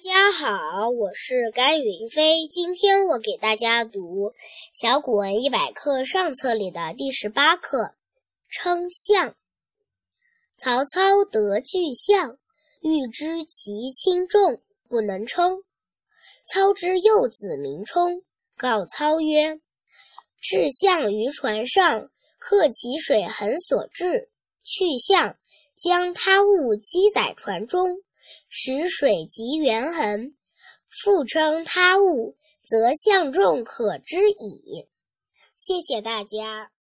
[0.00, 2.48] 家好，我是甘云飞。
[2.50, 4.30] 今天我给大家读
[4.72, 7.82] 《小古文一百课》上册里的第十八课
[8.48, 9.28] 《称象》。
[10.56, 12.38] 曹操得巨象，
[12.80, 15.64] 欲知其轻重，不能称。
[16.46, 18.22] 操之幼子名冲，
[18.56, 19.60] 告操曰
[20.40, 24.30] ：“置象于船上，刻其水痕所至，
[24.64, 25.36] 去象，
[25.76, 27.98] 将他物积载船中。”
[28.48, 30.34] 使水及圆痕，
[30.88, 34.88] 复称他物，则象众可知矣。
[35.56, 36.72] 谢谢大家。